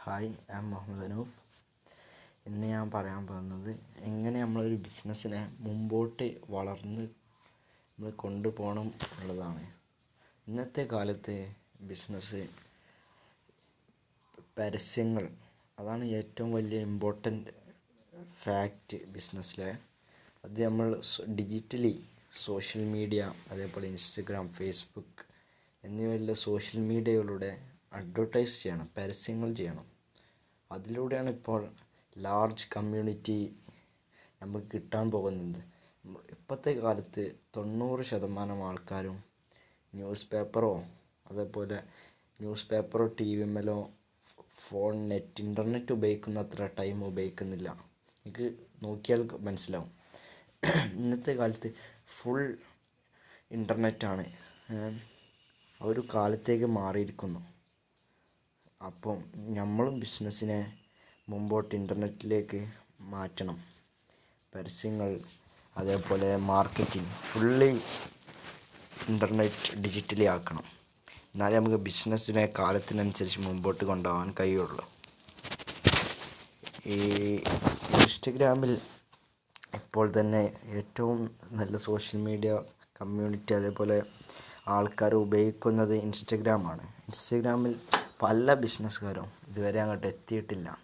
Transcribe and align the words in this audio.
Hi 0.00 0.28
I 0.48 0.56
am 0.56 0.66
Muhammad 0.70 1.04
Anoof 1.06 1.34
ഇന്ന് 2.46 2.66
ഞാൻ 2.66 2.86
പറയാൻ 2.90 3.22
പോകുന്നത് 3.26 3.70
എങ്ങനെ 4.08 4.38
നമ്മളൊരു 4.40 4.76
ബിസിനസ്സിനെ 4.84 5.40
മുമ്പോട്ട് 5.60 6.26
വളർന്ന് 6.48 7.04
നമ്മൾ 7.04 8.12
കൊണ്ടുപോകണം 8.22 8.86
എന്നുള്ളതാണ്. 9.06 9.64
ഇന്നത്തെ 10.46 10.84
കാലത്ത് 10.92 11.34
ബിസിനസ് 11.82 12.40
പരസ്യങ്ങൾ 14.56 15.24
അതാണ് 15.78 16.04
ഏറ്റവും 16.18 16.52
വലിയ 16.52 16.80
ഇമ്പോർട്ടന്റ് 16.82 17.52
ഫാക്റ്റ് 18.42 18.98
ബിസിനസ്സിലെ 19.14 19.70
അത് 20.44 20.60
നമ്മൾ 20.64 20.88
ഡിജിറ്റലി 21.38 21.94
സോഷ്യൽ 22.46 22.84
മീഡിയ 22.94 23.22
അതേപോലെ 23.52 23.88
ഇൻസ്റ്റഗ്രാം 23.88 24.48
ഫേസ്ബുക്ക് 24.58 25.24
എന്നിവയിലെ 25.84 26.34
സോഷ്യൽ 26.46 26.80
മീഡിയകളുടെ 26.90 27.50
അഡ്വർടൈസ് 27.92 28.62
ചെയ്യണം 28.62 28.90
പരസ്യങ്ങൾ 28.96 29.54
ചെയ്യണം. 29.54 29.86
അതിലൂടെയാണ് 30.72 31.30
ഇപ്പോൾ 31.30 31.68
ലാർജ് 32.18 32.68
കമ്മ്യൂണിറ്റി 32.76 33.56
നമുക്ക് 34.42 34.66
കിട്ടാൻ 34.74 35.10
പോകുന്നത്. 35.10 35.60
ഇപ്പോഴത്തെ 36.30 36.70
കാലത്ത് 36.70 37.38
തൊണ്ണൂറ് 37.56 38.02
ശതമാനം 38.02 38.68
ആൾക്കാരും 38.68 39.24
ന്യൂസ് 39.94 40.26
പേപ്പറോ 40.32 40.84
അതേപോലെ 41.30 41.82
ന്യൂസ് 42.40 42.68
പേപ്പറോ 42.68 43.06
ടി 43.20 43.36
വിമേലോ 43.36 43.90
ഫോൺ 44.58 45.08
നെറ്റ് 45.08 45.40
ഇന്റർനെറ്റ് 45.40 45.92
ഉപയോഗിക്കുന്ന 45.92 46.40
അത്ര 46.40 46.68
ടൈം 46.78 47.04
ഉപയോഗിക്കുന്നില്ല. 47.04 47.68
എനിക്ക് 48.26 48.54
നോക്കിയാൽ 48.82 49.28
മനസ്സിലാവും. 49.40 49.90
ഇന്നത്തെ 50.92 51.32
കാലത്ത് 51.32 51.74
ഫുൾ 52.18 52.56
ഇന്റർനെറ്റാണ് 53.50 54.24
ഒരു 55.82 56.02
കാലത്തേക്ക് 56.14 56.64
മാറിയിരിക്കുന്നു. 56.64 57.40
അപ്പം 58.86 59.24
നമ്മളും 59.36 60.00
ബിസിനസ്സിനെ 60.00 60.78
മുമ്പോട്ട് 61.28 61.74
ഇന്റർനെറ്റിലേക്ക് 61.74 62.68
മാറ്റണം. 63.00 63.64
പരസ്യങ്ങൾ 64.54 65.20
അതേപോലെ 65.76 66.36
മാർക്കറ്റിംഗ് 66.36 67.08
ഫുള്ളി 67.08 67.80
ഇന്റർനെറ്റ് 69.08 69.76
ഡിജിറ്റലി 69.80 70.24
ആക്കണം. 70.24 70.64
എന്നാലേ 71.34 71.58
നമുക്ക് 71.58 71.76
ബിസിനസ്സിനെ 71.76 72.48
കാലത്തിനനുസരിച്ച് 72.58 73.40
മുമ്പോട്ട് 73.40 73.84
കൊണ്ടുപോകാൻ 73.84 74.34
കഴിയുള്ളൂ. 74.40 74.88
ഈ 76.86 77.00
ഇൻസ്റ്റഗ്രാമിൽ 77.94 78.80
ഇപ്പോൾ 79.74 80.12
തന്നെ 80.20 80.58
ഏറ്റവും 80.64 81.36
നല്ല 81.52 81.76
സോഷ്യൽ 81.76 82.20
മീഡിയ 82.20 82.62
കമ്മ്യൂണിറ്റി 83.00 83.52
അതേപോലെ 83.52 84.02
ആൾക്കാർ 84.68 85.14
ഉപയോഗിക്കുന്നത് 85.14 85.94
ഇൻസ്റ്റഗ്രാമാണ്. 85.94 86.82
ഇൻസ്റ്റഗ്രാമിൽ 86.82 87.74
പല 88.22 88.54
ബിസിനസ്സുകാരും 88.54 89.28
ഇതുവരെ 89.48 89.80
അങ്ങോട്ട് 89.80 90.06
എത്തിയിട്ടില്ല. 90.06 90.78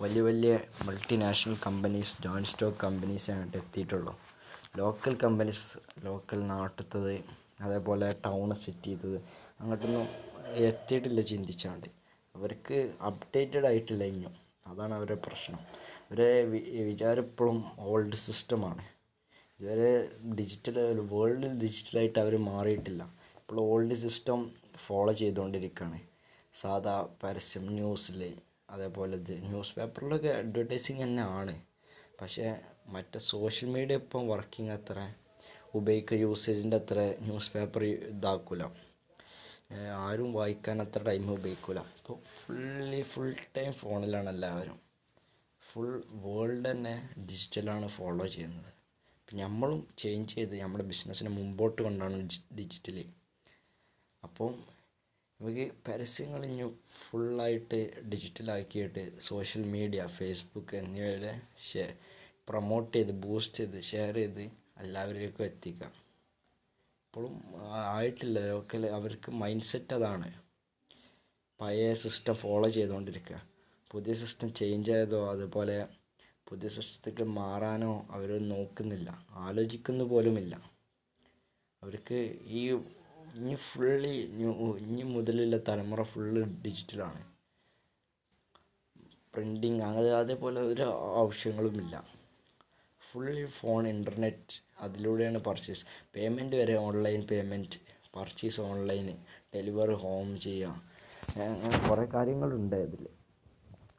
വലിയ 0.00 0.22
വലിയ 0.22 0.58
multinational 0.86 1.56
companies 1.66 2.16
joint 2.24 2.48
stock 2.48 2.78
companies 2.78 3.30
അങ്ങോട്ട് 3.30 3.56
എത്തിയിട്ടുള്ളൂ. 3.56 4.18
ലോക്കൽ 4.76 5.14
കമ്പനീസ് 5.14 5.78
ലോക്കൽ 6.04 6.46
നാട്ടിലത്തത് 6.46 7.24
അതേപോലെ 7.60 8.16
ടൗൺ 8.26 8.54
സെറ്റ് 8.54 8.84
ചെയ്തത് 8.84 9.16
അങ്ങോട്ടൊന്നും 9.60 10.08
എത്തിയിട്ടില്ല 10.46 11.20
ചിന്തിച്ചാണ്ട്. 11.20 11.88
അവർക്ക് 12.34 12.94
അപ്ഡേറ്റഡ് 13.02 13.66
ആയിട്ടില്ല 13.66 14.04
ഇനിയും. 14.04 14.34
അതാണ് 14.66 14.94
അവരുടെ 14.94 15.20
പ്രശ്നം. 15.26 15.58
അവരെ 16.10 16.44
വിചാരം 16.84 17.22
ഇപ്പോഴും 17.22 17.64
ഓൾഡ് 17.78 18.16
സിസ്റ്റമാണ് 18.16 18.82
ഇതുവരെ 19.60 19.90
ഡിജിറ്റൽ 20.34 20.78
വേൾഡിൽ 21.12 21.58
ഡിജിറ്റലായിട്ട് 21.58 22.18
അവർ 22.18 22.36
മാറിയിട്ടില്ല. 22.36 23.02
ഇപ്പോൾ 23.36 23.60
ഓൾഡ് 23.60 23.94
സിസ്റ്റം 23.94 24.50
ഫോളോ 24.76 25.12
ചെയ്തുകൊണ്ടിരിക്കുകയാണ് 25.12 26.15
സാധാ 26.60 26.94
പരസ്യം 27.22 27.64
ന്യൂസിൽ 27.78 28.20
അതേപോലെ 28.70 29.16
ന്യൂസ് 29.48 29.74
പേപ്പറിലൊക്കെ 29.74 30.30
അഡ്വർടൈസിങ് 30.40 31.02
തന്നെ 31.02 31.24
ആണ് 31.38 31.54
പക്ഷേ 32.20 32.46
മറ്റേ 32.88 33.18
സോഷ്യൽ 33.32 33.68
മീഡിയ 33.70 33.96
ഇപ്പം 33.96 34.22
വർക്കിംഗ് 34.28 34.72
അത്ര 34.72 34.98
ഉപയോഗിക്കുക 35.74 36.18
യൂസേജിന്റെ 36.18 36.76
അത്ര 36.76 36.98
ന്യൂസ് 37.26 37.52
പേപ്പർ 37.54 37.82
ഇതാക്കില്ല 38.12 38.64
ആരും 40.06 40.30
വായിക്കാൻ 40.32 40.76
അത്ര 40.82 41.00
ടൈം 41.02 41.24
ഉപയോഗിക്കില്ല 41.32 41.80
ഇപ്പോൾ 41.98 42.18
ഫുള്ളി 42.36 43.02
ഫുൾ 43.02 43.30
ടൈം 43.56 43.72
ഫോണിലാണ് 43.72 44.28
എല്ലാവരും. 44.28 44.78
ഫുൾ 45.62 45.90
വേൾഡ് 46.24 46.64
തന്നെ 46.70 46.94
ഡിജിറ്റലാണ് 47.30 47.86
ഫോളോ 47.88 48.26
ചെയ്യുന്നത്. 48.26 48.70
അപ്പം 49.18 49.36
നമ്മളും 49.38 49.80
ചേഞ്ച് 49.98 50.34
ചെയ്ത് 50.34 50.54
നമ്മുടെ 50.60 50.84
ബിസിനസ്സിനെ 50.84 51.30
മുമ്പോട്ട് 51.30 51.80
കൊണ്ടാണ് 51.82 52.18
ഡിജിറ്റലി 52.58 53.06
അപ്പം 54.22 54.52
നമുക്ക് 55.40 55.72
പരസ്യങ്ങൾ 55.88 56.46
ഇനി 56.46 56.74
ഫുള്ളായിട്ട് 56.88 57.78
ഡിജിറ്റലാക്കിയിട്ട് 58.08 59.20
സോഷ്യൽ 59.20 59.64
മീഡിയ 59.64 60.06
ഫേസ്ബുക്ക് 60.06 60.76
എന്നിവയുടെ 60.76 61.42
ഷെയർ 61.72 61.90
പ്രൊമോട്ട് 62.48 62.96
ചെയ്ത് 62.96 63.12
ബൂസ്റ്റ് 63.12 63.56
ചെയ്ത് 63.56 63.82
ഷെയർ 63.82 64.14
ചെയ്ത് 64.14 64.40
എല്ലാവരിലേക്കും 64.78 65.44
എത്തിക്കാം. 65.44 65.92
ഇപ്പോഴും 67.06 67.34
ആയിട്ടില്ല. 67.74 68.46
ലോക്കൽ 68.46 68.86
അവർക്ക് 68.86 69.30
മൈൻഡ് 69.32 69.62
സെറ്റ് 69.62 69.94
അതാണ്. 69.94 70.30
പഴയ 71.60 71.94
സിസ്റ്റം 71.94 72.34
ഫോളോ 72.34 72.68
ചെയ്തുകൊണ്ടിരിക്കുക 72.68 73.42
പുതിയ 73.90 74.14
സിസ്റ്റം 74.14 74.54
ചേഞ്ച് 74.54 74.92
ആയതോ 74.92 75.30
അതുപോലെ 75.30 75.86
പുതിയ 76.48 76.68
സിസ്റ്റത്തേക്ക് 76.68 77.22
മാറാനോ 77.22 78.06
അവർ 78.10 78.48
നോക്കുന്നില്ല. 78.48 79.26
ആലോചിക്കുന്നു 79.30 80.04
പോലുമില്ല. 80.04 80.54
അവർക്ക് 81.82 82.18
ഈ 82.60 82.62
ഇനി 83.36 83.54
ഫുള്ളി 83.66 84.12
ഇനി 84.82 85.02
മുതലുള്ള 85.12 85.56
തലമുറ 85.68 86.02
ഫുള്ള് 86.02 86.42
ഡിജിറ്റലാണ് 86.62 87.22
പ്രിന്റിങ് 89.34 89.82
അങ്ങനെ 89.82 90.10
അതേപോലെ 90.14 90.60
ഒരു 90.62 90.84
ആവശ്യങ്ങളുമില്ല. 91.14 91.94
ഫുള്ളി 93.02 93.44
ഫോൺ 93.58 93.82
ഇന്റർനെറ്റ് 93.88 94.54
അതിലൂടെയാണ് 94.80 95.38
പർച്ചേസ് 95.38 95.84
പേയ്മെന്റ് 96.14 96.56
വരെ 96.56 96.74
online 96.78 97.20
payment 97.22 97.78
purchase 98.14 98.60
online 98.60 99.06
delivery 99.54 99.94
home 99.94 100.30
ചെയ്യുക 100.38 100.72
അങ്ങനെ 101.36 101.78
കുറേ 101.88 102.04
കാര്യങ്ങളുണ്ട് 102.14 102.76
അതിൽ 102.76 103.04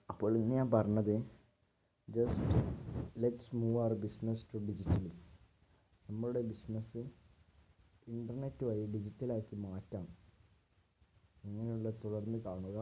അപ്പോൾ 0.09 0.31
ഇന്ന് 0.37 0.55
ഞാൻ 0.55 0.71
പറഞ്ഞത് 0.71 1.15
just 2.07 2.59
let's 3.17 3.55
move 3.55 3.79
our 3.81 3.93
business 4.05 4.45
to 4.53 4.57
digitally 4.67 5.11
നമ്മളുടെ 6.05 6.41
ബിസിനസ് 6.41 7.01
ഇന്റർനെറ്റ് 8.07 8.65
വഴി 8.65 8.85
ഡിജിറ്റലാക്കി 8.85 9.55
മാറ്റാം. 9.55 10.05
ഇങ്ങനെയുള്ള 11.43 11.89
തുടർന്ന് 12.03 12.37
കാണുക 12.37 12.79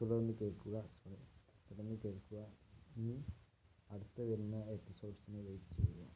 തുടർന്ന് 0.00 0.32
കേൾക്കുക 0.40 0.76
സോറി 1.04 1.24
തുടർന്ന് 1.70 1.96
കേൾക്കുക. 2.04 2.38
ഇനി 2.96 3.16
അടുത്ത 3.90 4.20
വരുന്ന 4.20 4.56
എപ്പിസോഡ്സിന് 4.56 5.40
വെയിറ്റ് 5.48 5.76
ചെയ്യുക. 5.76 6.06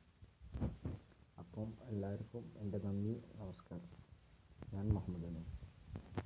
അപ്പം 1.39 1.73
എല്ലാവർക്കും 1.83 2.45
എന്റെ 2.59 2.79
നന്ദി 2.79 3.15
നമസ്കാരം. 3.37 3.91
ഞാൻ 4.75 4.89
മുഹമ്മദ് 4.89 5.25
അനൂഫ് 5.25 5.54